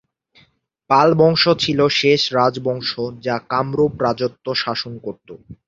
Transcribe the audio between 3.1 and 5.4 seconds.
যা কামরূপ রাজত্ব শাসন করতো।